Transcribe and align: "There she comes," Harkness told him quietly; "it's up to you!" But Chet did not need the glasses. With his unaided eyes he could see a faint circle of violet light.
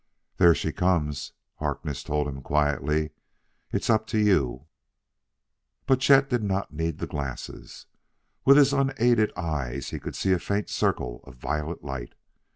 "There 0.37 0.55
she 0.55 0.71
comes," 0.71 1.33
Harkness 1.57 2.01
told 2.01 2.27
him 2.27 2.41
quietly; 2.41 3.11
"it's 3.71 3.87
up 3.87 4.07
to 4.07 4.17
you!" 4.17 4.65
But 5.85 5.99
Chet 5.99 6.27
did 6.27 6.41
not 6.41 6.73
need 6.73 6.97
the 6.97 7.05
glasses. 7.05 7.85
With 8.43 8.57
his 8.57 8.73
unaided 8.73 9.31
eyes 9.37 9.91
he 9.91 9.99
could 9.99 10.15
see 10.15 10.31
a 10.31 10.39
faint 10.39 10.69
circle 10.71 11.21
of 11.25 11.35
violet 11.35 11.83
light. 11.83 12.15